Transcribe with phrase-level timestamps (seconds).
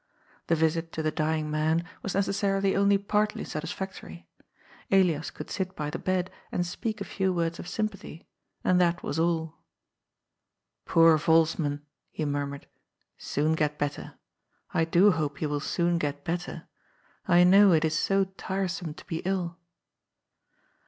[0.47, 4.27] The visit to the dying man was necessarily only partly satisfactory.
[4.91, 8.27] Elias could sit by the bed and speak a few words of sympathy—
[8.63, 9.59] and that was all."
[10.87, 11.83] Poor Volsman!
[11.97, 12.65] '* he murmured."
[13.19, 14.15] Soon get better.
[14.73, 16.67] I do hope you will soon get better.
[17.27, 19.59] "I know it is so tiresome to be ill."